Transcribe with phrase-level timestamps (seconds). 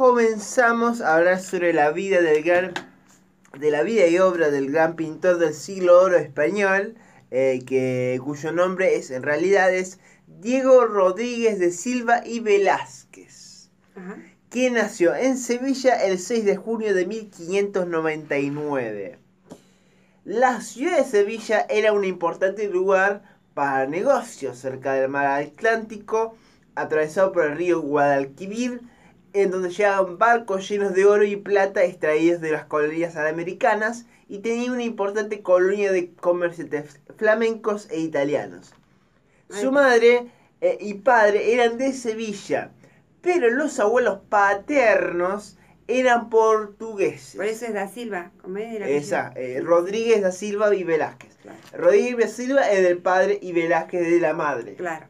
[0.00, 2.72] comenzamos a hablar sobre la vida del gran,
[3.58, 6.94] de la vida y obra del gran pintor del siglo oro español,
[7.30, 14.16] eh, que, cuyo nombre es en realidad es Diego Rodríguez de Silva y Velázquez, Ajá.
[14.48, 19.18] que nació en Sevilla el 6 de junio de 1599.
[20.24, 23.20] La ciudad de Sevilla era un importante lugar
[23.52, 26.36] para negocios cerca del mar Atlántico,
[26.74, 28.80] atravesado por el río Guadalquivir,
[29.32, 34.38] en donde llegaban barcos llenos de oro y plata extraídos de las colonias americanas y
[34.38, 38.72] tenía una importante colonia de comerciantes flamencos e italianos.
[39.48, 40.30] Su madre
[40.60, 42.70] eh, y padre eran de Sevilla,
[43.20, 45.56] pero los abuelos paternos
[45.88, 47.34] eran portugueses.
[47.34, 48.80] Por eso es da Silva, como es.
[48.82, 51.36] Esa, eh, Rodríguez da Silva y Velázquez.
[51.42, 51.58] Claro.
[51.72, 54.74] Rodríguez da Silva es del padre y Velázquez de la madre.
[54.74, 55.06] Claro.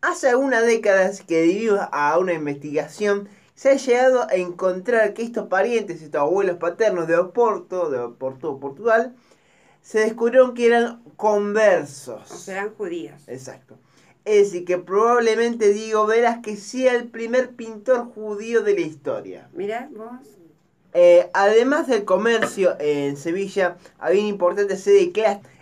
[0.00, 5.48] Hace algunas décadas que debido a una investigación se ha llegado a encontrar que estos
[5.48, 9.16] parientes, estos abuelos paternos de Oporto, de Oporto, Portugal,
[9.80, 12.30] se descubrieron que eran conversos.
[12.30, 13.22] O serán judíos.
[13.26, 13.78] Exacto.
[14.24, 19.48] Es decir, que probablemente Diego Velázquez sea el primer pintor judío de la historia.
[19.52, 20.36] Mirá, vos.
[20.92, 25.12] Eh, además del comercio en Sevilla, había una importante sede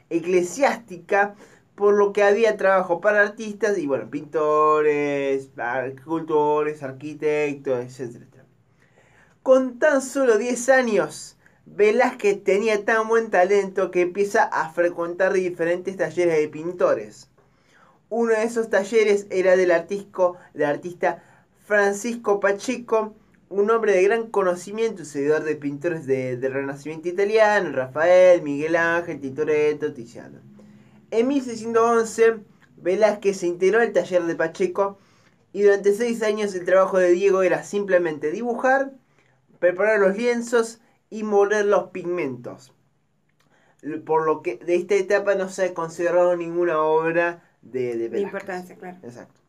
[0.08, 1.34] eclesiástica,
[1.76, 5.50] por lo que había trabajo para artistas y, bueno, pintores,
[5.86, 8.42] escultores, arquitectos, etc.
[9.42, 11.36] Con tan solo 10 años,
[11.66, 17.30] Velázquez tenía tan buen talento que empieza a frecuentar diferentes talleres de pintores.
[18.10, 21.22] Uno de esos talleres era del, artisco, del artista
[21.66, 23.14] Francisco Pacheco,
[23.50, 29.20] un hombre de gran conocimiento seguidor de pintores de- del Renacimiento italiano, Rafael, Miguel Ángel,
[29.20, 30.53] Tintoretto, Tiziano.
[31.16, 32.40] En 1611,
[32.76, 34.98] Velázquez se integró al taller de Pacheco
[35.52, 38.92] y durante seis años el trabajo de Diego era simplemente dibujar,
[39.60, 40.80] preparar los lienzos
[41.10, 42.72] y moler los pigmentos.
[44.06, 48.08] Por lo que de esta etapa no se ha considerado ninguna obra de, de De
[48.08, 48.22] Velázquez.
[48.22, 48.96] importancia, claro.
[49.02, 49.40] Exacto.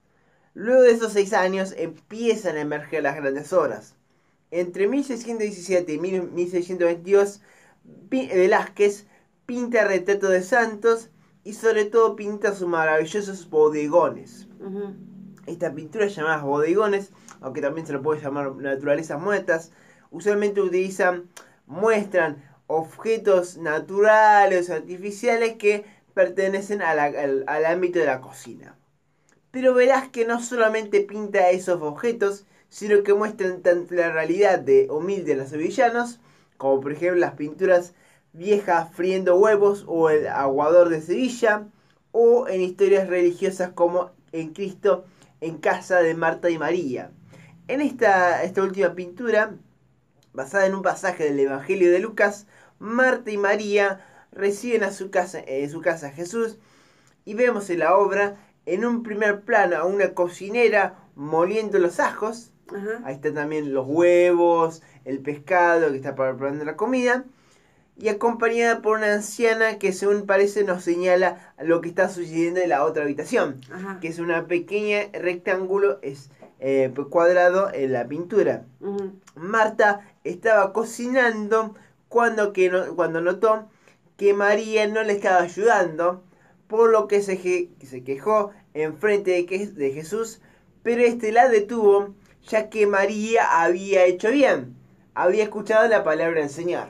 [0.53, 3.95] Luego de esos seis años empiezan a emerger las grandes obras.
[4.51, 7.41] Entre 1617 y 1622,
[8.09, 9.07] Pi- Velázquez
[9.45, 11.09] pinta retratos de santos
[11.45, 14.47] y sobre todo pinta sus maravillosos bodegones.
[15.45, 19.71] Estas pinturas llamadas bodegones, aunque también se lo puede llamar naturalezas muertas,
[20.11, 21.29] usualmente utilizan,
[21.67, 25.85] muestran objetos naturales o artificiales que
[26.15, 28.75] pertenecen a la- al, al ámbito de la cocina.
[29.51, 34.87] Pero verás que no solamente pinta esos objetos, sino que muestran tanto la realidad de
[34.89, 36.19] humilde de los sevillanos,
[36.57, 37.93] como por ejemplo las pinturas
[38.37, 41.67] viejas friendo huevos o el aguador de Sevilla,
[42.11, 45.05] o en historias religiosas como en Cristo
[45.41, 47.11] en casa de Marta y María.
[47.67, 49.55] En esta, esta última pintura,
[50.33, 52.47] basada en un pasaje del Evangelio de Lucas,
[52.79, 56.57] Marta y María reciben a su casa, su casa a Jesús
[57.25, 62.51] y vemos en la obra en un primer plano a una cocinera moliendo los ajos,
[62.67, 63.01] Ajá.
[63.05, 67.25] ahí están también los huevos, el pescado que está preparando la comida,
[67.97, 72.69] y acompañada por una anciana que según parece nos señala lo que está sucediendo en
[72.69, 73.99] la otra habitación Ajá.
[74.01, 76.29] que es una pequeña rectángulo es
[76.59, 78.63] eh, cuadrado en la pintura.
[79.35, 81.75] Marta estaba cocinando
[82.09, 83.67] cuando, que no- cuando notó
[84.17, 86.23] que María no le estaba ayudando,
[86.67, 90.41] por lo que se, que se quejó enfrente de, que- de Jesús,
[90.81, 92.15] pero este la detuvo
[92.47, 94.75] ya que María había hecho bien,
[95.13, 96.87] había escuchado la palabra del Señor.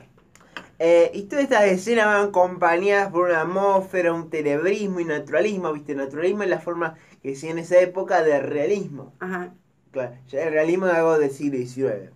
[0.78, 5.94] Eh, y todas estas escenas van acompañadas por una atmósfera, un tenebrismo y naturalismo, ¿viste?
[5.94, 9.14] Naturalismo es la forma que decía en esa época de realismo.
[9.20, 9.54] Ajá.
[9.90, 12.10] Claro, ya el realismo es algo del siglo XIX.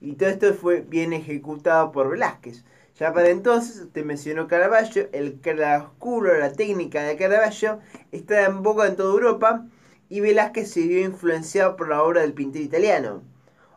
[0.00, 2.64] Y todo esto fue bien ejecutado por Velázquez.
[2.98, 7.80] Ya para entonces, usted mencionó Caravaggio, el claroscuro, la técnica de Caravaggio,
[8.12, 9.66] está en boca en toda Europa
[10.08, 13.22] y Velázquez se vio influenciado por la obra del pintor italiano.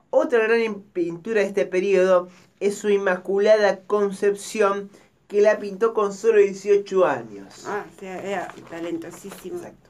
[0.10, 4.90] Otra gran in- pintura de este periodo es su Inmaculada Concepción,
[5.28, 7.66] que la pintó con solo 18 años.
[7.68, 9.58] Ah, era talentosísimo.
[9.58, 9.90] Exacto.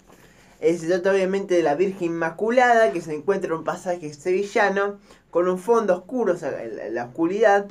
[0.60, 5.00] Eh, Se trata obviamente de la Virgen Inmaculada que se encuentra en un pasaje sevillano
[5.30, 7.68] con un fondo oscuro, o sea, en la, oscuridad,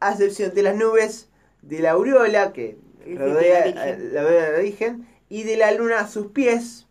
[0.00, 1.28] a excepción de las nubes,
[1.62, 4.16] de la aureola que Sí, rodea de la Virgen.
[4.18, 6.86] a- la, a la Virgen y de la luna a sus pies,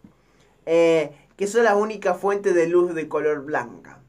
[0.67, 3.99] eh, que son la única fuente de luz de color blanca.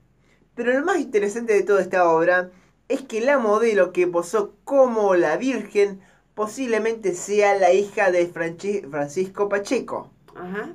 [0.55, 2.51] Pero lo más interesante de toda esta obra
[2.91, 6.01] es que la modelo que posó como la Virgen
[6.35, 10.75] posiblemente sea la hija de Franchi- Francisco Pacheco Ajá.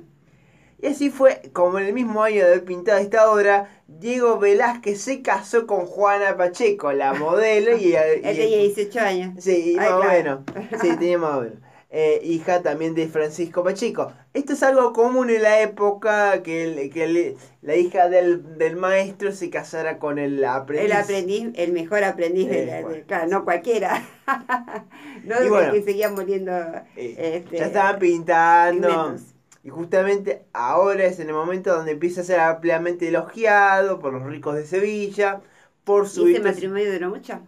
[0.78, 5.00] Y así fue como en el mismo año de haber pintado esta obra, Diego Velázquez
[5.00, 7.76] se casó con Juana Pacheco, la modelo.
[7.76, 9.42] y, Él tenía 18 años.
[9.42, 10.40] Sí, más Ay, o menos.
[10.82, 11.58] Sí, tenía más o menos.
[11.98, 14.12] Eh, hija también de Francisco Pacheco.
[14.34, 18.76] Esto es algo común en la época que, el- que el- la hija del, del
[18.76, 20.90] maestro se casara con el aprendiz.
[20.90, 23.04] El aprendiz, el mejor aprendiz de Eh, la, de- bueno.
[23.06, 24.06] claro, no cualquiera.
[25.24, 25.72] no de bueno.
[25.72, 26.52] que seguía muriendo.
[26.96, 29.16] Eh, este, ya estaban pintando.
[29.62, 34.22] Y justamente ahora es en el momento donde empieza a ser ampliamente elogiado por los
[34.24, 35.40] ricos de Sevilla,
[35.84, 37.40] por su ¿Y ese matrimonio duró mucho?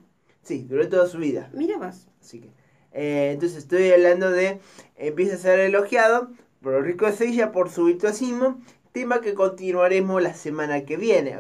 [0.43, 1.51] Sí, duró toda su vida.
[1.53, 2.07] Mira vos.
[2.21, 2.49] Así que,
[2.93, 4.61] eh, entonces estoy hablando de,
[4.97, 6.31] empieza a ser elogiado
[6.61, 8.61] por de Sevilla por su virtuosismo,
[8.93, 11.39] tema que continuaremos la semana que viene.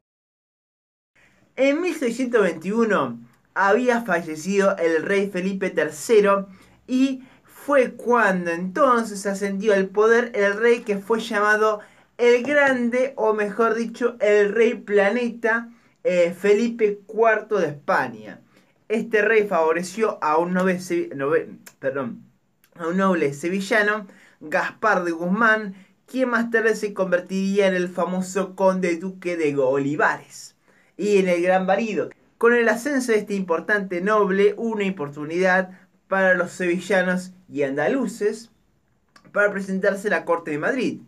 [1.56, 3.18] En 1621
[3.54, 6.46] había fallecido el rey Felipe III
[6.86, 11.80] y fue cuando entonces ascendió al poder el rey que fue llamado
[12.16, 15.68] el Grande, o mejor dicho, el rey planeta
[16.04, 18.40] eh, Felipe IV de España.
[18.88, 20.80] Este rey favoreció a un noble,
[23.34, 24.06] sevillano,
[24.40, 25.74] Gaspar de Guzmán,
[26.06, 30.56] quien más tarde se convertiría en el famoso conde duque de Olivares
[30.96, 32.08] y en el gran marido.
[32.38, 38.50] Con el ascenso de este importante noble, una oportunidad para los sevillanos y andaluces
[39.32, 41.02] para presentarse a la corte de Madrid.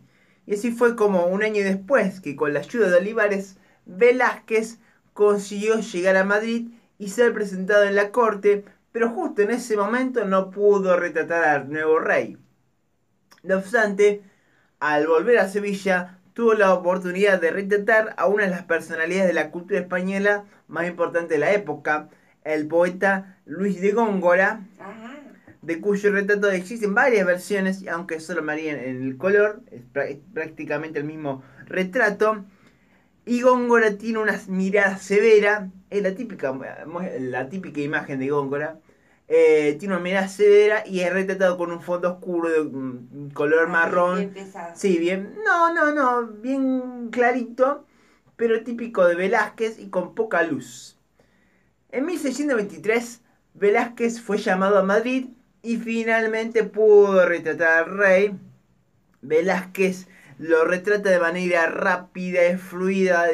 [0.45, 3.57] Y así fue como un año después que con la ayuda de Olivares,
[3.87, 4.77] Velázquez
[5.13, 6.67] consiguió llegar a Madrid
[7.01, 11.71] y ser presentado en la corte, pero justo en ese momento no pudo retratar al
[11.71, 12.37] nuevo rey.
[13.41, 14.21] No obstante,
[14.79, 19.33] al volver a Sevilla, tuvo la oportunidad de retratar a una de las personalidades de
[19.33, 22.07] la cultura española más importante de la época,
[22.43, 25.15] el poeta Luis de Góngora, Ajá.
[25.63, 29.81] de cuyo retrato existen varias versiones, aunque solo varían en el color, es
[30.35, 32.45] prácticamente el mismo retrato.
[33.25, 36.53] Y Góngora tiene una mirada severa, es la típica,
[37.19, 38.79] la típica imagen de Góngora.
[39.27, 44.17] eh, tiene una mirada severa y es retratado con un fondo oscuro de color marrón.
[44.17, 44.73] Bien pesado.
[44.75, 45.35] Sí, bien.
[45.45, 46.27] No, no, no.
[46.27, 47.85] Bien clarito.
[48.35, 50.97] Pero típico de Velázquez y con poca luz.
[51.91, 53.21] En 1623,
[53.53, 55.27] Velázquez fue llamado a Madrid
[55.61, 58.35] y finalmente pudo retratar al rey.
[59.21, 60.07] Velázquez
[60.41, 63.27] lo retrata de manera rápida y fluida.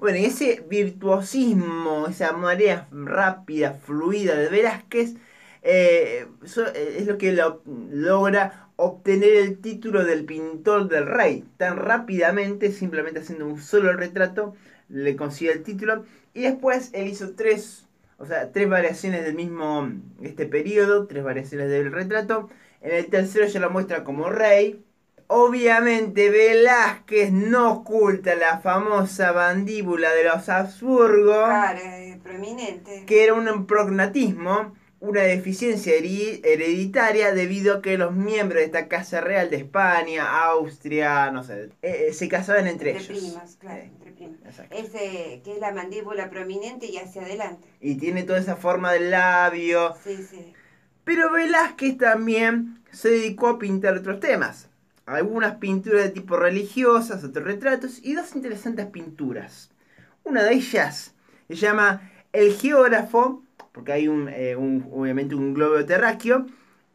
[0.00, 5.14] Bueno, ese virtuosismo, esa manera rápida, fluida de Velázquez,
[5.62, 6.26] eh,
[6.74, 11.44] eh, es lo que lo- logra obtener el título del pintor del rey.
[11.58, 14.54] Tan rápidamente, simplemente haciendo un solo retrato,
[14.88, 16.04] le consigue el título.
[16.32, 17.86] Y después él hizo tres,
[18.18, 19.90] o sea, tres variaciones del mismo,
[20.22, 22.48] este periodo, tres variaciones del retrato.
[22.80, 24.83] En el tercero ya lo muestra como rey.
[25.26, 33.04] Obviamente Velázquez no oculta la famosa mandíbula de los Habsburgo Claro, eh, prominente.
[33.06, 39.20] que era un prognatismo, una deficiencia hereditaria debido a que los miembros de esta casa
[39.20, 43.22] real de España, Austria, no sé, eh, eh, se casaban entre Entre ellos.
[43.30, 44.74] primos, claro, Eh, entre exacto.
[44.76, 47.66] Ese que es la mandíbula prominente y hacia adelante.
[47.80, 49.94] Y tiene toda esa forma del labio.
[50.04, 50.52] Sí, sí.
[51.04, 54.68] Pero Velázquez también se dedicó a pintar otros temas.
[55.06, 59.70] Algunas pinturas de tipo religiosas, otros retratos y dos interesantes pinturas.
[60.24, 61.14] Una de ellas
[61.48, 63.42] se llama El geógrafo,
[63.72, 66.46] porque hay un, eh, un- obviamente un globo terráqueo,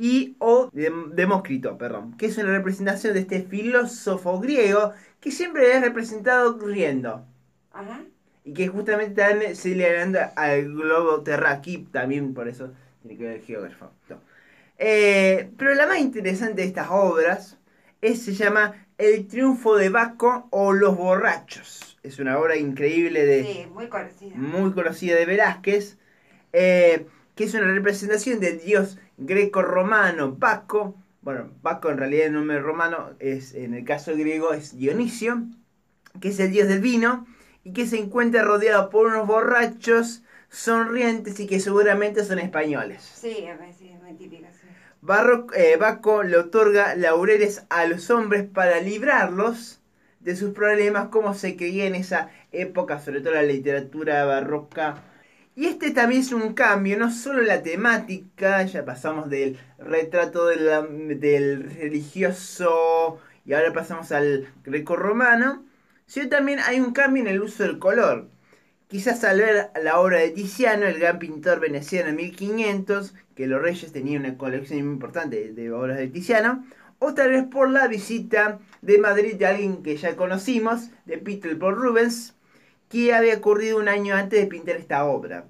[0.02, 5.76] y O Dem- Demócrito, perdón, que es una representación de este filósofo griego que siempre
[5.76, 7.26] es representado riendo.
[7.74, 8.02] Ajá.
[8.46, 13.42] Y que justamente están celebrando al globo terráqueo, también por eso tiene que ver el
[13.42, 13.92] geógrafo.
[14.10, 14.22] No.
[14.78, 17.58] Eh, pero la más interesante de estas obras
[18.02, 21.98] es, se llama El triunfo de Baco o Los borrachos.
[22.04, 24.36] Es una obra increíble de, Sí, muy conocida.
[24.36, 25.98] muy conocida de Velázquez,
[26.54, 30.96] eh, que es una representación del dios greco-romano Baco.
[31.22, 35.44] Bueno, Baco en realidad el nombre romano es, en el caso griego, es Dionisio,
[36.22, 37.28] que es el dios del vino,
[37.64, 43.04] y que se encuentra rodeado por unos borrachos sonrientes y que seguramente son españoles.
[43.04, 44.50] Sí, es muy típica.
[45.08, 45.08] Sí.
[45.08, 49.82] Barro- eh, Baco le otorga laureles a los hombres para librarlos
[50.20, 55.04] de sus problemas, como se creía en esa época, sobre todo la literatura barroca.
[55.56, 60.48] Y este también es un cambio, no solo en la temática, ya pasamos del retrato
[60.48, 65.66] de del religioso y ahora pasamos al greco-romano,
[66.06, 68.30] sino también hay un cambio en el uso del color.
[68.88, 73.62] Quizás al ver la obra de Tiziano, el gran pintor veneciano en 1500, que los
[73.62, 76.66] reyes tenían una colección importante de obras de Tiziano,
[77.00, 81.58] o tal vez por la visita de Madrid de alguien que ya conocimos, de Peter
[81.58, 82.36] Paul Rubens,
[82.90, 85.46] que había ocurrido un año antes de pintar esta obra.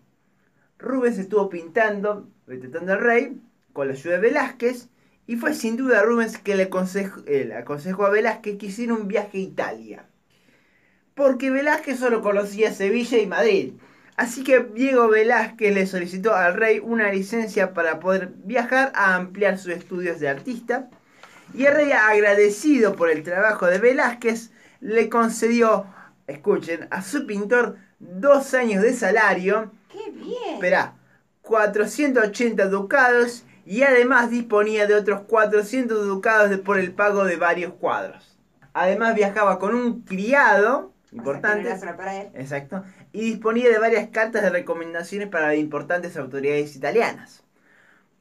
[0.77, 3.41] Rubens estuvo pintando, retratando al rey,
[3.73, 4.89] con la ayuda de Velázquez,
[5.25, 8.93] y fue sin duda Rubens que le aconsejó, eh, le aconsejó a Velázquez que hiciera
[8.93, 10.05] un viaje a Italia.
[11.15, 13.73] Porque Velázquez solo conocía Sevilla y Madrid.
[14.19, 19.57] Así que Diego Velázquez le solicitó al rey una licencia para poder viajar a ampliar
[19.57, 20.89] sus estudios de artista.
[21.53, 25.85] Y el rey, agradecido por el trabajo de Velázquez, le concedió,
[26.27, 29.71] escuchen, a su pintor dos años de salario.
[29.89, 30.55] ¡Qué bien!
[30.55, 30.95] Espera,
[31.41, 37.73] 480 ducados y además disponía de otros 400 ducados de- por el pago de varios
[37.75, 38.37] cuadros.
[38.73, 42.29] Además viajaba con un criado, O sea, importante, no era solo para él.
[42.35, 47.43] exacto, y disponía de varias cartas de recomendaciones para importantes autoridades italianas.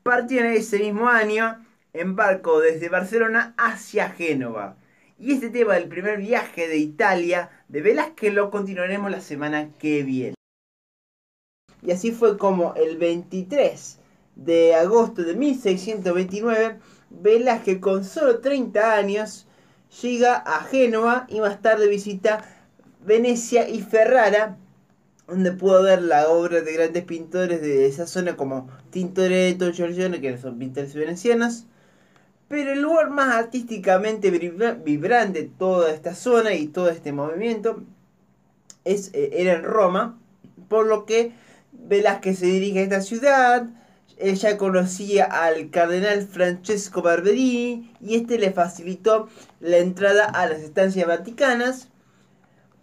[0.03, 4.77] Partió en ese mismo año en barco desde Barcelona hacia Génova.
[5.19, 10.03] Y este tema del primer viaje de Italia de Velázquez lo continuaremos la semana que
[10.05, 10.35] viene.
[11.83, 13.99] Y así fue como el 23
[14.37, 16.79] de agosto de 1629,
[17.11, 19.47] Velázquez con solo 30 años
[20.03, 22.45] llega a Génova y más tarde visita
[23.05, 24.57] Venecia y Ferrara,
[25.29, 30.39] donde pudo ver la obra de grandes pintores de esa zona como Tintoretto, Giorgione, que
[30.39, 31.67] son pintores venecianos.
[32.49, 37.83] Pero el lugar más artísticamente vibra- vibrante de toda esta zona y todo este movimiento
[38.85, 40.19] es, eh, era en Roma,
[40.69, 41.33] por lo que
[41.73, 43.67] Velázquez se dirige a esta ciudad.
[44.17, 49.29] Él ya conocía al cardenal Francesco Barberini y este le facilitó
[49.61, 51.89] la entrada a las estancias vaticanas,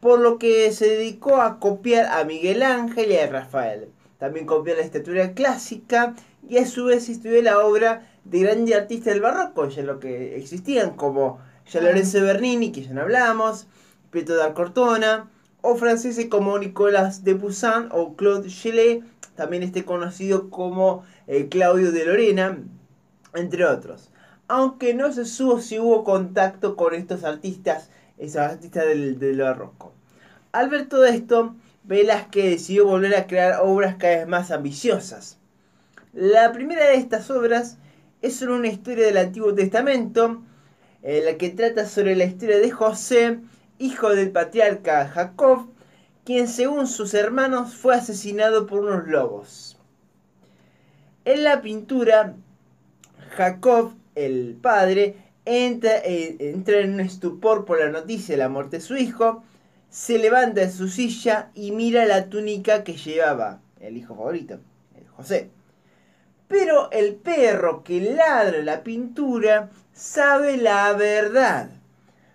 [0.06, 3.90] por lo que se dedicó a copiar a Miguel Ángel y a Rafael.
[4.20, 6.14] También copió la estatura clásica
[6.48, 10.38] y a su vez estudió la obra de grandes artistas del barroco, ya lo que
[10.38, 13.66] existían, como ya Lorenzo Bernini, que ya no hablamos,
[14.12, 15.32] Pietro da Cortona,
[15.62, 19.02] o franceses como Nicolas de Poussin o Claude Gelée,
[19.36, 22.60] también este conocido como eh, Claudio de Lorena,
[23.34, 24.12] entre otros.
[24.48, 29.95] Aunque no se supo si hubo contacto con estos artistas, esos artistas del, del barroco.
[30.56, 35.38] Al ver todo esto, Velázquez decidió volver a crear obras cada vez más ambiciosas.
[36.14, 37.78] La primera de estas obras
[38.22, 40.42] es sobre una historia del Antiguo Testamento,
[41.04, 43.40] eh, la que trata sobre la historia de José,
[43.80, 45.68] hijo del patriarca Jacob,
[46.24, 49.78] quien según sus hermanos fue asesinado por unos lobos.
[51.26, 52.34] En la pintura,
[53.32, 58.78] Jacob, el padre, entra, eh, entra en un estupor por la noticia de la muerte
[58.78, 59.44] de su hijo,
[59.96, 64.60] se levanta de su silla y mira la túnica que llevaba el hijo favorito,
[64.94, 65.52] el José.
[66.50, 71.70] Pero el perro que ladra la pintura sabe la verdad.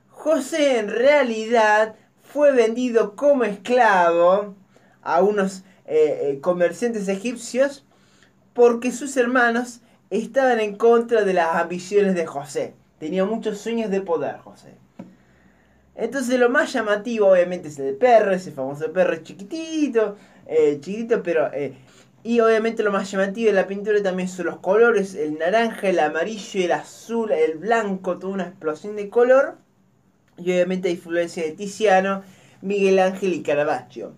[0.09, 4.55] José en realidad fue vendido como esclavo
[5.02, 7.85] a unos eh, eh, comerciantes egipcios
[8.55, 12.73] porque sus hermanos estaban en contra de las ambiciones de José.
[12.99, 14.79] Tenía muchos sueños de poder José.
[15.94, 20.16] Entonces lo más llamativo obviamente es el perro, ese famoso perro chiquitito,
[20.47, 21.52] eh, chiquitito, pero...
[21.52, 21.75] eh,
[22.23, 25.99] y obviamente lo más llamativo de la pintura también son los colores, el naranja, el
[25.99, 29.56] amarillo, el azul, el blanco, toda una explosión de color.
[30.37, 32.23] Y obviamente hay influencia de Tiziano,
[32.61, 34.12] Miguel Ángel y Caravaggio.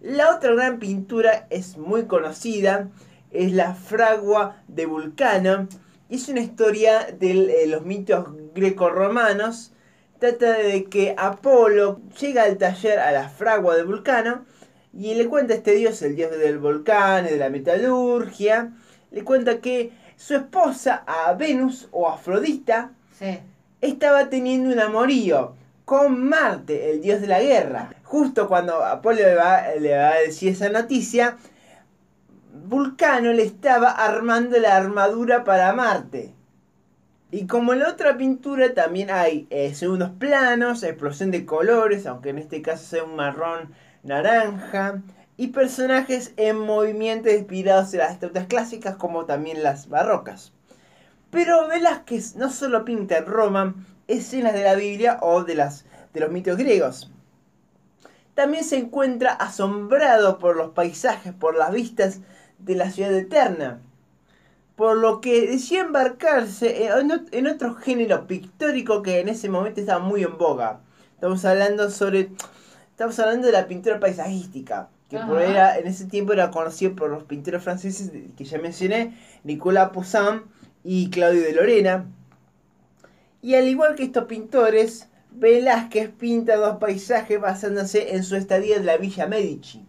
[0.00, 2.88] La otra gran pintura es muy conocida,
[3.30, 5.68] es la Fragua de Vulcano.
[6.08, 9.73] Es una historia de eh, los mitos greco-romanos.
[10.18, 14.44] Trata de que Apolo llega al taller a la Fragua de Vulcano
[14.92, 18.70] y le cuenta a este dios, el dios del volcán y de la metalurgia,
[19.10, 23.38] le cuenta que su esposa, a Venus o Afrodita, Sí.
[23.80, 25.54] estaba teniendo un amorío
[25.84, 27.90] con Marte, el dios de la guerra.
[28.04, 31.36] Justo cuando Apolo le va, le va a decir esa noticia,
[32.66, 36.33] Vulcano le estaba armando la armadura para Marte.
[37.34, 42.28] Y como en la otra pintura también hay eh, segundos planos, explosión de colores, aunque
[42.28, 43.74] en este caso sea un marrón
[44.04, 45.02] naranja,
[45.36, 50.52] y personajes en movimiento inspirados en las estatuas clásicas como también las barrocas.
[51.32, 53.74] Pero Velázquez no solo pinta en Roma
[54.06, 57.10] escenas de la Biblia o de, las, de los mitos griegos.
[58.34, 62.20] También se encuentra asombrado por los paisajes, por las vistas
[62.60, 63.80] de la ciudad eterna.
[64.76, 69.80] Por lo que decía embarcarse en, ot- en otro género pictórico que en ese momento
[69.80, 70.80] estaba muy en boga.
[71.14, 72.30] Estamos hablando sobre.
[72.90, 74.88] Estamos hablando de la pintura paisajística.
[75.08, 79.16] Que por era, en ese tiempo era conocido por los pintores franceses que ya mencioné,
[79.44, 80.42] Nicolas Poussin
[80.82, 82.06] y Claudio de Lorena.
[83.42, 88.86] Y al igual que estos pintores, Velázquez pinta dos paisajes basándose en su estadía en
[88.86, 89.84] la Villa Medici.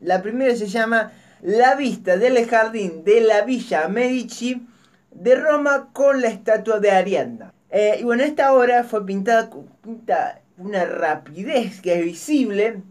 [0.00, 4.64] La primera se llama La vista del jardín de la Villa Medici
[5.10, 7.52] de Roma con la estatua de Ariadna.
[7.68, 9.68] Eh, y bueno, esta obra fue pintada con
[10.56, 12.82] una rapidez que es visible.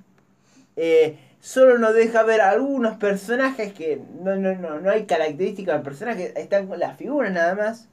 [0.75, 5.83] Eh, solo nos deja ver algunos personajes que no, no, no, no hay características del
[5.83, 7.87] personaje, están con las figuras nada más.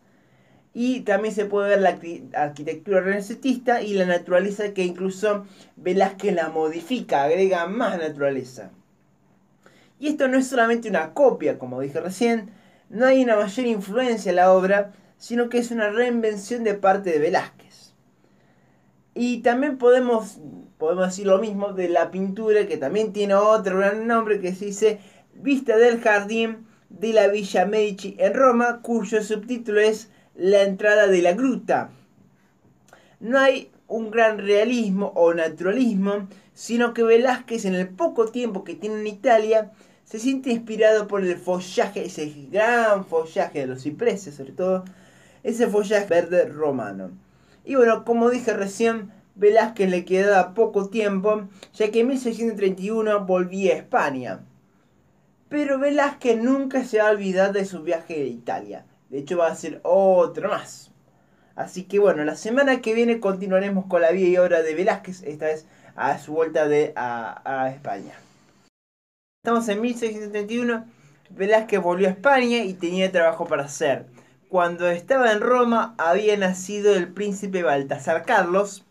[0.74, 5.46] Y también se puede ver la arqui- arquitectura renacentista y la naturaleza que incluso
[5.76, 8.72] Velázquez la modifica, agrega más naturaleza.
[9.98, 12.50] Y esto no es solamente una copia, como dije recién,
[12.88, 17.10] no hay una mayor influencia en la obra, sino que es una reinvención de parte
[17.10, 17.94] de Velázquez.
[19.14, 20.38] Y también podemos,
[20.78, 24.66] podemos decir lo mismo de la pintura, que también tiene otro gran nombre que se
[24.66, 25.00] dice
[25.34, 31.20] Vista del Jardín de la Villa Medici en Roma, cuyo subtítulo es La entrada de
[31.20, 31.90] la gruta.
[33.18, 38.74] No hay un gran realismo o naturalismo, sino que Velázquez en el poco tiempo que
[38.74, 39.72] tiene en Italia
[40.08, 44.84] se siente inspirado por el follaje, ese gran follaje de los cipreses sobre todo,
[45.42, 47.10] ese follaje verde romano.
[47.62, 53.74] Y bueno, como dije recién, Velázquez le quedaba poco tiempo, ya que en 1631 volvía
[53.74, 54.40] a España.
[55.50, 58.86] Pero Velázquez nunca se va a olvidar de su viaje a Italia.
[59.10, 60.90] De hecho, va a ser otro más.
[61.54, 65.22] Así que bueno, la semana que viene continuaremos con la vida y obra de Velázquez,
[65.24, 68.14] esta vez a su vuelta de, a, a España.
[69.48, 70.84] Estamos en 1671,
[71.30, 74.04] Velázquez volvió a España y tenía trabajo para hacer.
[74.50, 78.84] Cuando estaba en Roma había nacido el príncipe Baltasar Carlos,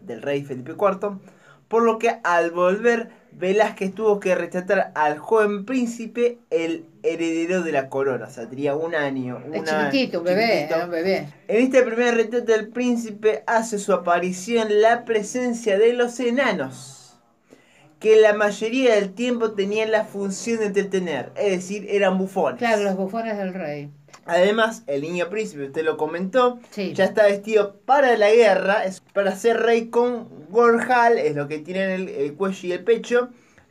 [0.00, 1.18] del rey Felipe IV,
[1.66, 7.72] por lo que al volver Velázquez tuvo que retratar al joven príncipe, el heredero de
[7.72, 9.42] la corona, o sea, tenía un año.
[9.44, 11.26] Una- chiquitito, un bebé, un bebé.
[11.48, 17.01] En este primer retrato del príncipe hace su aparición la presencia de los enanos,
[18.02, 22.58] que la mayoría del tiempo tenían la función de entretener, es decir, eran bufones.
[22.58, 23.90] Claro, los bufones del rey.
[24.26, 26.94] Además, el niño príncipe, usted lo comentó, Sí.
[26.94, 31.60] ya está vestido para la guerra, es para ser rey con gorjal, es lo que
[31.60, 33.30] tiene en el, el cuello y el pecho,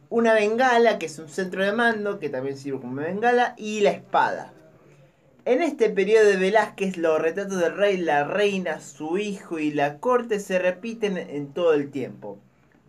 [0.10, 3.92] una bengala, que es un centro de mando, que también sirve como bengala, y la
[3.92, 4.54] espada.
[5.44, 9.98] En este periodo de Velázquez, los retratos del rey, la reina, su hijo y la
[9.98, 12.38] corte se repiten en todo el tiempo.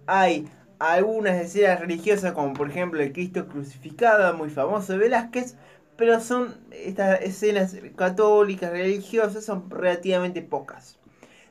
[0.06, 0.46] Hay
[0.90, 5.56] algunas escenas religiosas, como por ejemplo el Cristo crucificado, muy famoso de Velázquez,
[5.96, 10.98] pero son estas escenas católicas, religiosas, son relativamente pocas.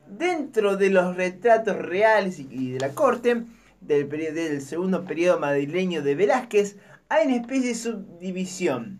[0.07, 3.43] Dentro de los retratos reales y- de la corte,
[3.79, 6.77] del, peri- del segundo periodo madrileño de Velázquez,
[7.09, 8.99] hay una especie de subdivisión.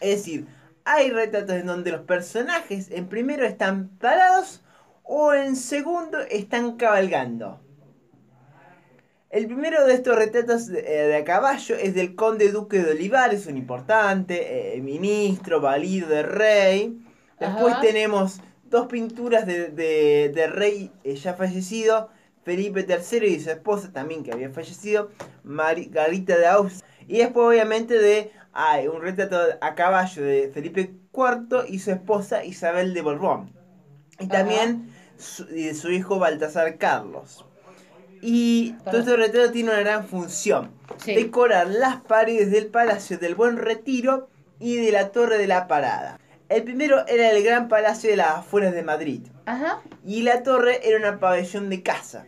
[0.00, 0.46] Es decir,
[0.84, 4.62] hay retratos en donde los personajes en primero están parados
[5.02, 7.63] o en segundo están cabalgando.
[9.34, 12.92] El primero de estos retratos de, eh, de a caballo es del conde duque de
[12.92, 16.96] Olivares, un importante eh, ministro, valido de rey.
[17.40, 17.80] Después Ajá.
[17.80, 18.38] tenemos
[18.70, 22.10] dos pinturas de, de- de rey eh, ya fallecido,
[22.44, 25.10] Felipe III y su esposa también que había fallecido,
[25.42, 26.88] Margarita de Austria.
[27.08, 32.44] Y después obviamente de hay un retrato a caballo de Felipe IV y su esposa
[32.44, 33.50] Isabel de Borbón.
[34.20, 37.44] Y también su, y de su hijo Baltasar Carlos.
[38.26, 40.70] Y todo este retrato tiene una gran función.
[40.96, 41.14] Sí.
[41.14, 46.18] Decorar las paredes del Palacio del Buen Retiro y de la Torre de la Parada.
[46.48, 49.22] El primero era el Gran Palacio de las afueras de Madrid.
[49.44, 49.82] Ajá.
[50.06, 52.24] Y la torre era una pabellón de casa,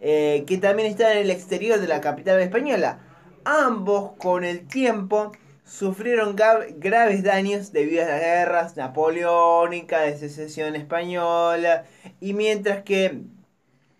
[0.00, 3.00] eh, que también estaba en el exterior de la capital española.
[3.44, 5.32] Ambos, con el tiempo,
[5.64, 11.84] sufrieron graves daños debido a las guerras napoleónicas, de secesión española,
[12.20, 13.20] y mientras que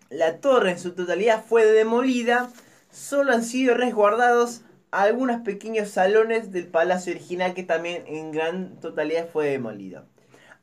[0.09, 2.49] la torre en su totalidad fue demolida,
[2.91, 9.27] solo han sido resguardados algunos pequeños salones del palacio original que también en gran totalidad
[9.27, 10.05] fue demolido.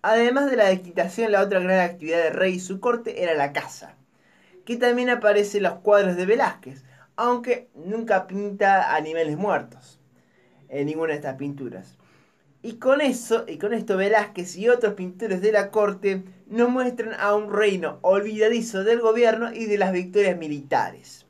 [0.02, 3.52] Además de la desquitación, la otra gran actividad del rey y su corte era la
[3.52, 3.96] caza,
[4.64, 6.84] que también aparece en los cuadros de Velázquez,
[7.16, 10.00] aunque nunca pinta animales muertos
[10.68, 11.96] en ninguna de estas pinturas.
[12.64, 17.12] Y con eso, y con esto Velázquez y otros pintores de la corte nos muestran
[17.20, 21.26] a un reino olvidadizo del gobierno y de las victorias militares,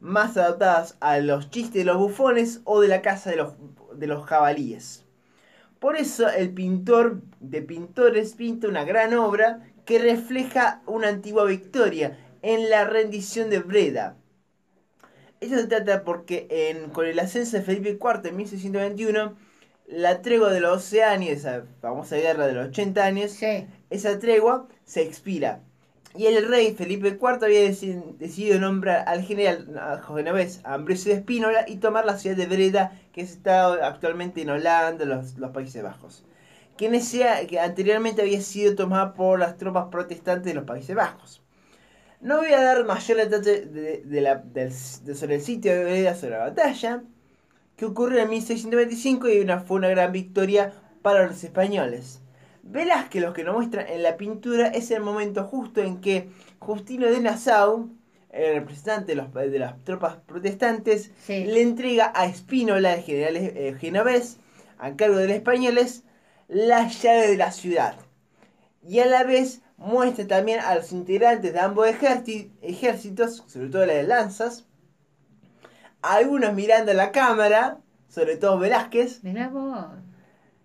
[0.00, 3.52] más adaptadas a los chistes de los bufones o de la caza de los,
[3.96, 5.04] de los jabalíes.
[5.80, 12.18] Por eso el pintor de pintores pinta una gran obra que refleja una antigua victoria
[12.42, 14.16] en la rendición de Breda.
[15.40, 19.36] Esto se trata porque en- con el ascenso de Felipe IV en 1621,
[19.88, 23.66] la tregua de los Oceanios, esa famosa guerra de los 80 años, Sí.
[23.90, 25.60] esa tregua se expira.
[26.14, 29.68] Y el rey Felipe IV había deci- decidido nombrar al general
[30.08, 35.04] genovés Ambrosio de Spínola y tomar la ciudad de Breda, que está actualmente en Holanda,
[35.04, 36.24] los, los Países Bajos.
[36.78, 40.96] Que, en ese- que anteriormente había sido tomada por las tropas protestantes de los Países
[40.96, 41.42] Bajos.
[42.22, 44.72] No voy a dar mayor detalle de, de la- del-
[45.04, 47.02] de sobre el sitio de Breda, sobre la batalla,
[47.76, 52.20] que ocurrió en 1625 y una, fue una gran victoria para los españoles.
[52.62, 57.06] Velázquez lo que nos muestra en la pintura es el momento justo en que Justino
[57.06, 57.90] de Nassau,
[58.30, 61.44] el representante de, los- de las tropas protestantes, Sí.
[61.44, 64.38] le entrega a Spínola, el general eh, genovés,
[64.78, 66.02] a cargo de los españoles,
[66.48, 67.96] la llave de la ciudad.
[68.82, 73.86] Y a la vez muestra también a los integrantes de ambos ejérci- ejércitos, sobre todo
[73.86, 74.66] la de lanzas,
[76.14, 79.86] algunos mirando la cámara, sobre todo Velázquez, Mirá vos.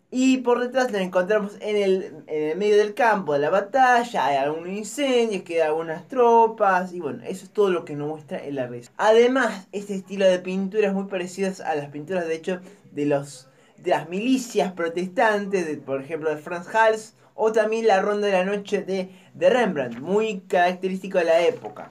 [0.10, 4.26] y por detrás nos encontramos en el, en el medio del campo de la batalla,
[4.26, 8.44] hay algunos incendios, quedan algunas tropas, y bueno, eso es todo lo que nos muestra
[8.44, 8.84] en la red.
[8.98, 12.60] Además, este estilo de pintura es muy parecido a las pinturas, de hecho,
[12.92, 18.00] de los de las milicias protestantes, de, por ejemplo, de Franz Hals, o también la
[18.02, 21.90] Ronda de la Noche de, de Rembrandt, muy característico de la época.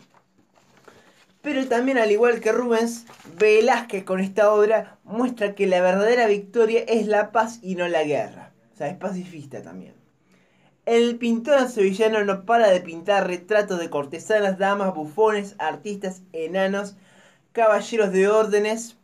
[1.42, 3.06] Pero también, al igual que Rubens,
[3.38, 8.04] Velázquez con esta obra muestra que la verdadera victoria es la paz y no la
[8.04, 8.52] guerra.
[8.74, 9.94] O sea, es pacifista también.
[10.84, 16.96] El pintor sevillano no para de pintar retratos de cortesanas, damas, bufones, artistas, enanos,
[17.52, 18.96] caballeros de órdenes.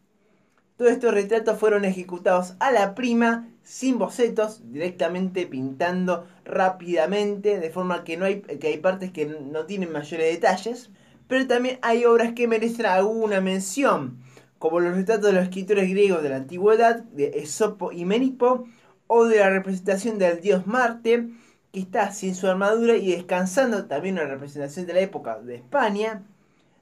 [0.76, 8.04] Todos estos retratos fueron ejecutados a la prima, sin bocetos, directamente pintando rápidamente, de forma
[8.04, 10.90] que, no hay, que hay partes que no tienen mayores detalles.
[11.28, 14.18] Pero también hay obras que merecen alguna mención,
[14.58, 18.66] como los retratos de los escritores griegos de la antigüedad, de Esopo y Menipo,
[19.06, 21.28] o de la representación del dios Marte,
[21.72, 26.22] que está sin su armadura y descansando, también una representación de la época de España,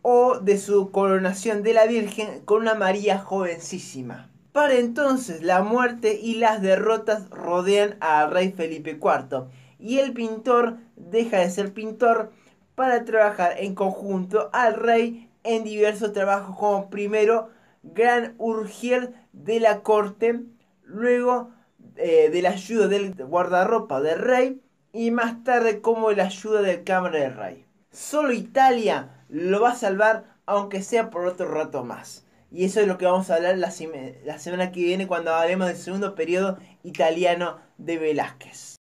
[0.03, 4.31] o de su coronación de la Virgen con una María jovencísima.
[4.53, 9.47] Para entonces la muerte y las derrotas rodean al rey Felipe IV,
[9.79, 12.31] y el pintor deja de ser pintor
[12.75, 17.51] para trabajar en conjunto al rey en diversos trabajos como primero
[17.83, 20.41] gran urgier de la corte,
[20.85, 21.51] luego
[21.97, 24.61] eh, de la ayuda del guardarropa del rey
[24.93, 27.67] y más tarde como la ayuda del cámara del rey.
[27.91, 32.27] Solo Italia lo va a salvar aunque sea por otro rato más.
[32.51, 33.73] Y eso es lo que vamos a hablar la,
[34.25, 38.74] la semana que viene cuando hablemos del segundo periodo italiano de Velázquez.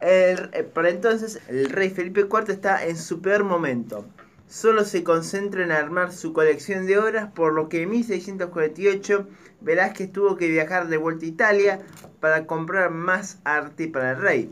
[0.00, 4.04] El- eh, para entonces, el rey Felipe IV está en su peor momento.
[4.46, 9.26] Solo se concentra en armar su colección de obras, por lo que en 1648
[9.60, 11.80] Velázquez tuvo que viajar de vuelta a Italia
[12.20, 14.50] para comprar más arte para el rey.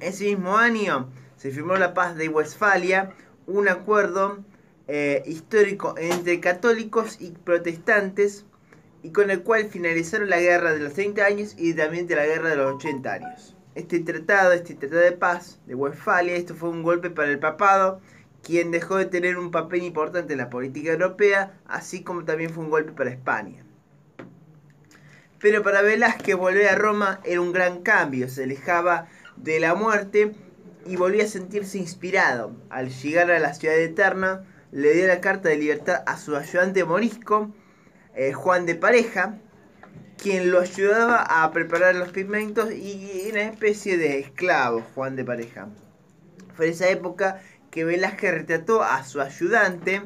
[0.00, 3.10] Ese mismo año se firmó la paz de Westfalia,
[3.46, 4.38] un acuerdo
[4.88, 8.44] eh, histórico entre católicos y protestantes,
[9.02, 12.26] y con el cual finalizaron la guerra de los 30 años y también de la
[12.26, 13.55] guerra de los 80 años.
[13.76, 18.00] Este tratado, este tratado de paz de Westfalia, esto fue un golpe para el papado,
[18.42, 22.64] quien dejó de tener un papel importante en la política europea, así como también fue
[22.64, 23.66] un golpe para España.
[25.40, 30.32] Pero para Velázquez volver a Roma era un gran cambio, se alejaba de la muerte
[30.86, 32.56] y volvía a sentirse inspirado.
[32.70, 36.82] Al llegar a la ciudad eterna, le dio la carta de libertad a su ayudante
[36.82, 37.54] morisco,
[38.14, 39.38] eh, Juan de Pareja,
[40.22, 45.68] quien lo ayudaba a preparar los pigmentos y una especie de esclavo, Juan de Pareja.
[46.56, 50.02] Fue en esa época que Velázquez retrató a su ayudante.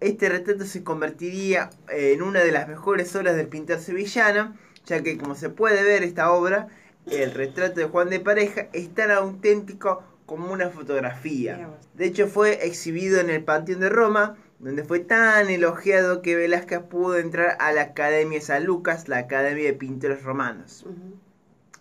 [0.00, 5.16] Este retrato se convertiría en una de las mejores obras del pintor sevillano, ya que
[5.16, 6.68] como se puede ver esta obra,
[7.06, 11.68] el retrato de Juan de Pareja es tan auténtico como una fotografía.
[11.94, 16.80] De hecho fue exhibido en el Panteón de Roma, donde fue tan elogiado que Velázquez
[16.80, 20.84] pudo entrar a la Academia de San Lucas, la Academia de Pintores Romanos.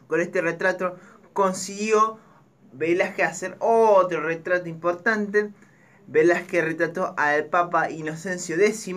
[0.08, 0.96] Con este retrato
[1.34, 2.20] consiguió
[2.72, 5.52] Velázquez hacer otro retrato importante.
[6.08, 8.96] Velázquez retrató al Papa Inocencio X.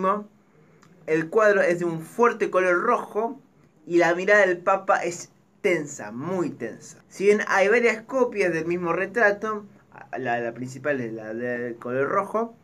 [1.05, 3.37] El cuadro es de un fuerte color rojo
[3.85, 7.03] y la mirada del Papa es tensa, muy tensa.
[7.09, 9.65] Si bien hay varias copias del mismo retrato,
[10.17, 12.55] la, la principal es la del color rojo,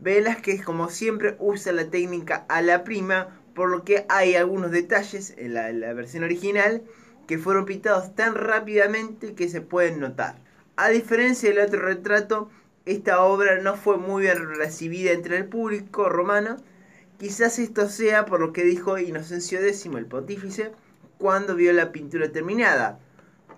[0.00, 5.34] Velázquez como siempre usa la técnica a la prima, por lo que hay algunos detalles
[5.36, 6.82] en la, versión original
[7.26, 10.38] que fueron pintados tan rápidamente que se pueden notar.
[10.76, 12.48] A diferencia del otro retrato,
[12.86, 16.56] esta obra no fue muy bien recibida entre el público romano.
[17.18, 20.70] Quizás esto sea por lo que dijo Inocencio X, el pontífice,
[21.18, 23.00] cuando vio la pintura terminada.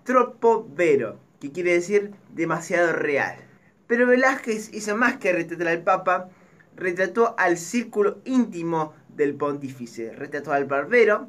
[0.04, 3.49] troppo vero, que quiere decir demasiado real.
[3.90, 6.28] Pero Velázquez hizo más que retratar al Papa,
[6.76, 11.28] retrató al círculo íntimo del pontífice, retrató al barbero,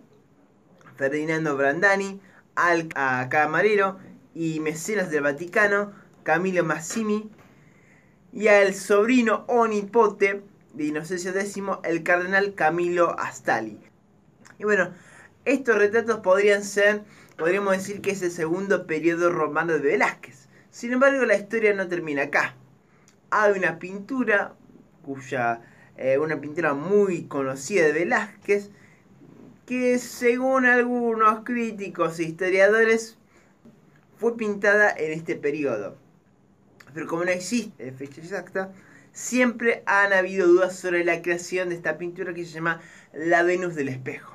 [0.96, 2.22] Ferdinando Brandani,
[2.54, 3.98] al a camarero
[4.36, 7.32] y mecenas del Vaticano, Camilo Massimi,
[8.32, 10.44] y al sobrino onipote
[10.76, 13.80] de Inocencio X, el cardenal Camilo Astali.
[14.60, 14.94] Y bueno,
[15.46, 17.06] estos retratos podrían ser,
[17.40, 20.41] podríamos decir que es el segundo periodo romano de Velázquez.
[20.72, 22.56] Sin embargo, la historia no termina acá.
[23.30, 24.56] Hay una pintura,
[25.04, 25.62] cuya,
[25.98, 28.70] eh, una pintura muy conocida de Velázquez,
[29.66, 33.18] que según algunos críticos e historiadores
[34.18, 35.98] fue pintada en este periodo.
[36.94, 38.72] Pero como no existe fecha exacta,
[39.12, 42.80] siempre han habido dudas sobre la creación de esta pintura que se llama
[43.14, 44.34] La Venus del Espejo.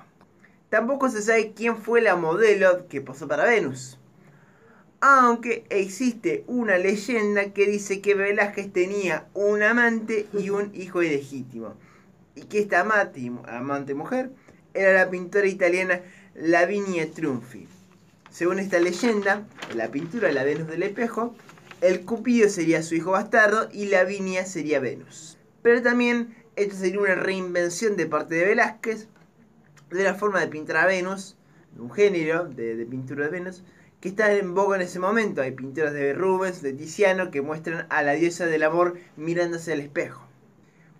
[0.68, 3.98] Tampoco se sabe quién fue la modelo que posó para Venus.
[5.00, 11.74] Aunque existe una leyenda que dice que Velázquez tenía un amante y un hijo ilegítimo.
[12.34, 14.30] Y que esta amante, amante mujer
[14.74, 16.00] era la pintora italiana
[16.34, 17.66] Lavinia Trunfi.
[18.30, 21.34] Según esta leyenda, la pintura de la Venus del Espejo,
[21.80, 25.38] el Cupido sería su hijo bastardo y Lavinia sería Venus.
[25.62, 29.08] Pero también esto sería una reinvención de parte de Velázquez
[29.90, 31.36] de la forma de pintar a Venus,
[31.78, 33.62] un género de, de pintura de Venus,
[34.08, 35.42] está en boga en ese momento.
[35.42, 39.80] Hay pinturas de Rubens, de Tiziano, que muestran a la diosa del amor mirándose al
[39.80, 40.26] espejo.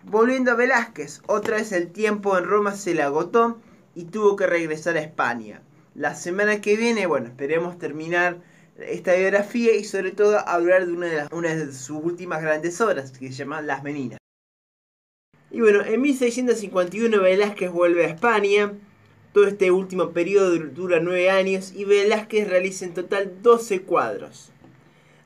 [0.03, 3.59] Volviendo a Velázquez, otra vez el tiempo en Roma se le agotó
[3.93, 5.61] y tuvo que regresar a España.
[5.95, 8.37] La semana que viene, bueno, esperemos terminar
[8.77, 13.11] esta biografía y sobre todo hablar de una de, una de sus últimas grandes obras,
[13.11, 14.19] que se llama Las Meninas.
[15.49, 18.73] Y bueno, en 1651 Velázquez vuelve a España.
[19.37, 24.49] Todo este último periodo dura nueve años y Velázquez realiza en total 12 cuadros.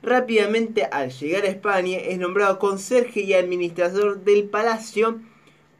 [0.03, 5.21] Rápidamente, al llegar a España, es nombrado conserje y administrador del palacio,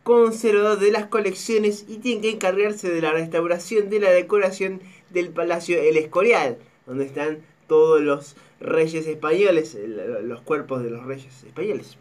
[0.04, 5.32] conservador de las colecciones y tiene que encargarse de la restauración de la decoración del
[5.32, 9.78] palacio El Escorial, donde están todos los reyes españoles,
[10.24, 11.98] los cuerpos de los reyes españoles.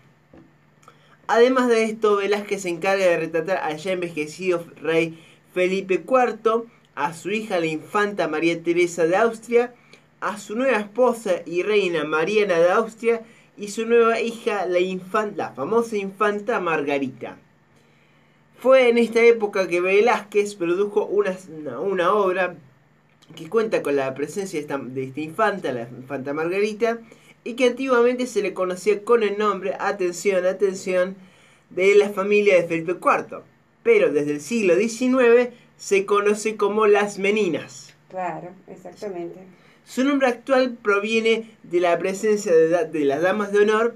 [1.26, 5.18] Además de esto, Velázquez se encarga de retratar al ya envejecido rey
[5.52, 9.74] Felipe IV, a su hija la infanta María Teresa de Austria,
[10.20, 13.22] a su nueva esposa y reina Mariana de Austria
[13.56, 17.36] y su nueva hija la, infanta, famosa infanta Margarita.
[18.58, 21.36] Fue en esta época que Velázquez produjo una,
[21.80, 22.56] una, obra
[23.34, 26.98] que cuenta con la presencia de esta, de esta infanta, la infanta Margarita,
[27.42, 31.16] y que antiguamente se le conocía con el nombre, atención, atención,
[31.70, 33.42] de la familia de Felipe IV.
[33.82, 37.94] Pero desde el siglo XIX se conoce como las Meninas.
[38.10, 39.40] Claro, exactamente.
[39.84, 43.94] Su nombre actual proviene de la presencia de, de las damas de honor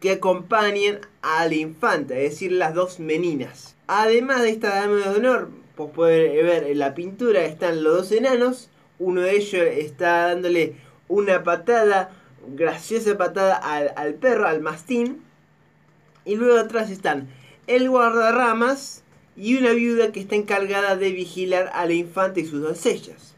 [0.00, 3.76] que acompañan a la infanta, es decir, las dos meninas.
[3.86, 8.12] Además de estas damas de honor, pues pueden ver en la pintura están los dos
[8.12, 10.74] enanos, uno de ellos está dándole
[11.08, 12.10] una patada,
[12.54, 15.22] graciosa patada al, al perro, al mastín,
[16.24, 17.28] y luego atrás están
[17.70, 19.04] el guardarramas
[19.36, 23.36] y una viuda que está encargada de vigilar a la infanta y sus doncellas.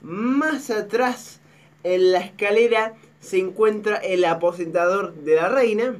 [0.00, 1.40] Más atrás,
[1.84, 5.94] en la escalera, se encuentra el aposentador de la reina.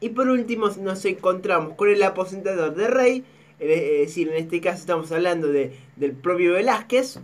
[0.00, 3.24] Y por último nos encontramos con el aposentador del rey,
[3.58, 7.20] es decir, en este caso estamos hablando de, del propio Velázquez,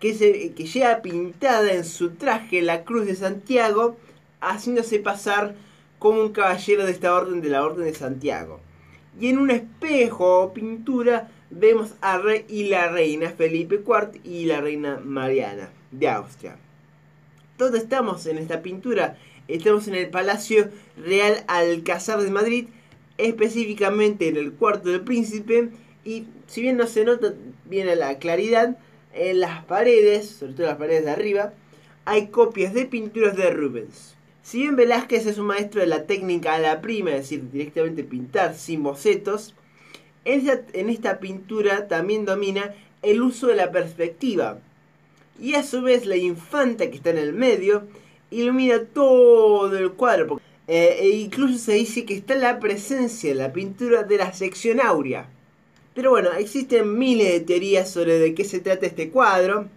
[0.00, 3.96] que, se, que lleva pintada en su traje la cruz de Santiago,
[4.42, 5.54] haciéndose pasar
[5.98, 8.60] como un caballero de esta orden de la Orden de Santiago.
[9.20, 14.44] Y en un espejo o pintura vemos a rey y la reina Felipe IV y
[14.44, 16.56] la reina Mariana de Austria.
[17.56, 19.18] ¿Dónde estamos en esta pintura?
[19.48, 22.68] Estamos en el Palacio Real Alcázar de Madrid,
[23.16, 25.70] específicamente en el cuarto del príncipe.
[26.04, 28.78] Y si bien no se nota bien a la claridad,
[29.14, 31.54] en las paredes, sobre todo las paredes de arriba,
[32.04, 34.17] hay copias de pinturas de Rubens.
[34.48, 38.02] Si bien Velázquez es un maestro de la técnica a la prima, es decir, directamente
[38.02, 39.54] pintar sin bocetos,
[40.24, 44.58] en esta pintura también domina el uso de la perspectiva.
[45.38, 47.82] Y a su vez la infanta que está en el medio
[48.30, 50.40] ilumina todo el cuadro.
[50.66, 54.80] Eh, e incluso se dice que está la presencia en la pintura de la sección
[54.80, 55.28] áurea.
[55.92, 59.68] Pero bueno, existen miles de teorías sobre de qué se trata este cuadro.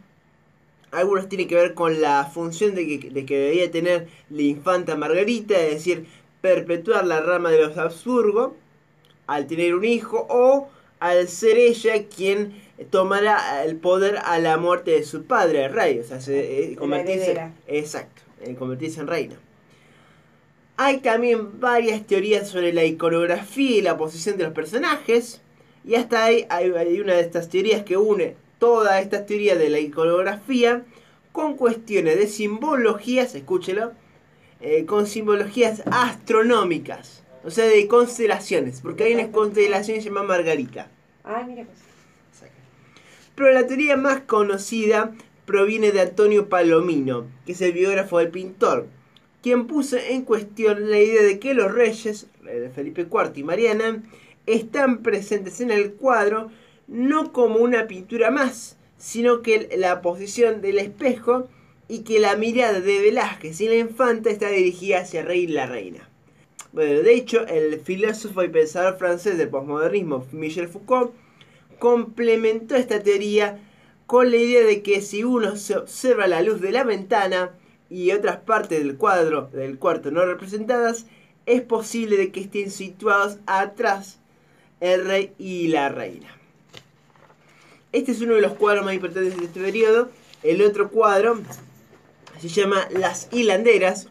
[0.91, 4.95] Algunos tienen que ver con la función de que, de que debía tener la infanta
[4.95, 6.05] Margarita, es decir,
[6.41, 8.55] perpetuar la rama de los Habsburgo
[9.27, 14.91] al tener un hijo o al ser ella quien tomará el poder a la muerte
[14.91, 19.35] de su padre, el rey, o sea, se, eh, convertirse, exacto, eh, convertirse en reina.
[20.77, 25.41] Hay también varias teorías sobre la iconografía y la posición de los personajes,
[25.85, 29.71] y hasta hay, hay, hay una de estas teorías que une todas estas teorías de
[29.71, 30.83] la iconografía
[31.31, 33.93] con cuestiones de simbologías, escúchelo,
[34.59, 40.91] eh, con simbologías astronómicas, o sea, de constelaciones, porque hay una constelación llamada Margarita.
[41.23, 41.79] Ah, mira pues.
[43.33, 45.11] Pero la teoría más conocida
[45.47, 48.85] proviene de Antonio Palomino, que es el biógrafo del pintor,
[49.41, 54.03] quien puso en cuestión la idea de que los reyes, de Felipe IV y Mariana,
[54.45, 56.51] están presentes en el cuadro
[56.91, 61.47] no como una pintura más, sino que la posición del espejo
[61.87, 65.47] y que la mirada de Velázquez y la infanta está dirigida hacia el rey y
[65.47, 66.09] la reina.
[66.73, 71.13] Bueno, de hecho, el filósofo y pensador francés del posmodernismo, Michel Foucault,
[71.79, 73.59] complementó esta teoría
[74.05, 77.51] con la idea de que si uno se observa la luz de la ventana
[77.89, 81.05] y otras partes del cuadro del cuarto no representadas,
[81.45, 84.19] es posible de que estén situados atrás
[84.81, 86.40] el rey y la reina.
[87.91, 90.09] Este es uno de los cuadros más importantes de este periodo.
[90.43, 91.41] El otro cuadro
[92.39, 94.07] se llama Las Hilanderas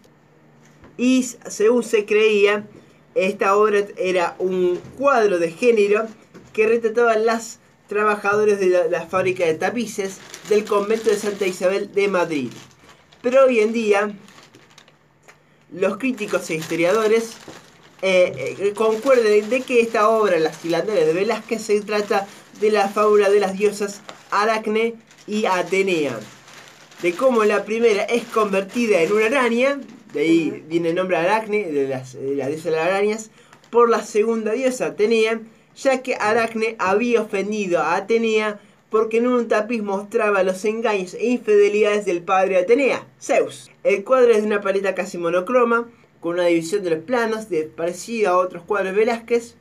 [0.98, 2.66] y según se creía,
[3.14, 6.06] esta obra era un cuadro de género
[6.52, 10.18] que retrataba las trabajadores de la, fábrica de tapices
[10.50, 12.50] del convento de Santa Isabel de Madrid.
[13.22, 14.14] Pero hoy en día,
[15.72, 17.32] los críticos e historiadores
[18.02, 22.26] eh, eh, concuerden de que esta obra, Las Hilanderas de Velázquez, se trata
[22.60, 24.94] de la fábula de las diosas Aracne
[25.26, 26.18] y Atenea.
[27.02, 29.80] De cómo la primera es convertida en una araña,
[30.12, 33.30] de ahí viene el nombre Aracne, de las, de las diosas de las arañas,
[33.70, 35.40] por la segunda diosa Atenea,
[35.76, 38.60] ya que Aracne había ofendido a Atenea
[38.90, 43.70] porque en un tapiz mostraba los engaños e infidelidades del padre de Atenea, Zeus.
[43.84, 45.88] El cuadro es de una paleta casi monocroma,
[46.20, 49.54] con una división de los planos de, parecida a otros cuadros de Velázquez.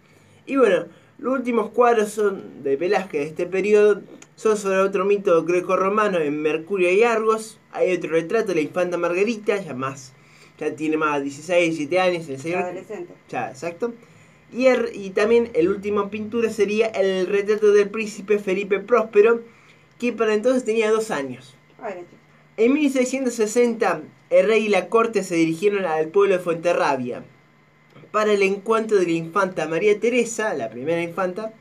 [0.45, 0.87] Y bueno,
[1.19, 4.01] los últimos cuadros son de Velázquez de este periodo
[4.35, 7.59] son sobre otro mito greco-romano en Mercurio y Argos.
[7.73, 10.13] Hay otro retrato de la infanta Margarita, ya más,
[10.57, 12.29] ya tiene más de 16, 17 años.
[12.29, 13.13] El señor, Adolescente.
[13.29, 13.93] ya, exacto.
[14.53, 19.41] Y, el- y también el último pintura sería el retrato del príncipe Felipe Próspero,
[19.99, 21.53] que para entonces tenía dos años.
[22.55, 27.23] En 1660, el rey y la corte se dirigieron al pueblo de Fuenterrabia
[28.11, 31.53] para el encuentro de la infanta María Teresa, la primera infanta,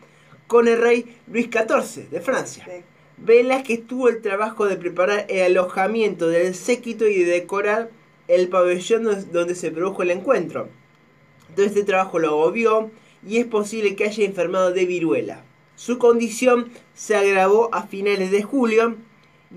[0.47, 2.65] con el rey Luis XIV de Francia.
[2.67, 2.83] Sí.
[3.19, 7.91] Velázquez tuvo el trabajo de preparar el alojamiento del séquito y de decorar
[8.29, 10.69] el pabellón donde- se produjo el encuentro.
[11.57, 12.91] Todo este trabajo lo agobió
[13.27, 15.43] y es posible que haya enfermado de viruela.
[15.75, 18.97] Su condición se agravó a finales de julio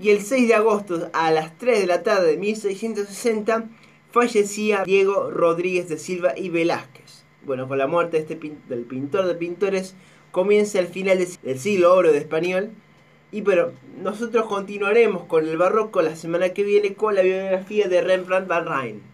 [0.00, 3.68] y el 6 de agosto a las 3 de la tarde de 1660
[4.12, 7.24] fallecía Diego Rodríguez de Silva y Velázquez.
[7.44, 9.94] Bueno, con la muerte de este pin- del pintor de pintores
[10.30, 12.70] comienza el final de- del siglo oro de español.
[13.32, 13.72] Y pero
[14.02, 18.66] nosotros continuaremos con el barroco la semana que viene con la biografía de Rembrandt van
[18.66, 19.11] Rijn.